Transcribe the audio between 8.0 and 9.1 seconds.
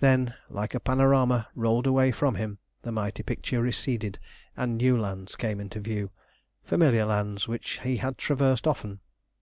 traversed often.